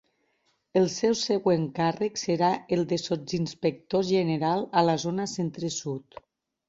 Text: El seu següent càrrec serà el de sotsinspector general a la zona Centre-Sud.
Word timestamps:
El 0.79 0.87
seu 0.93 1.11
següent 1.23 1.67
càrrec 1.81 2.17
serà 2.21 2.49
el 2.77 2.81
de 2.93 2.99
sotsinspector 3.03 4.05
general 4.09 4.65
a 4.83 4.87
la 4.89 4.97
zona 5.05 5.29
Centre-Sud. 5.39 6.23